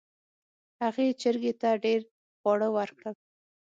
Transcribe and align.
هغې 0.83 1.07
چرګې 1.21 1.53
ته 1.61 1.69
ډیر 1.83 2.01
خواړه 2.37 2.67
ورکړل. 2.77 3.15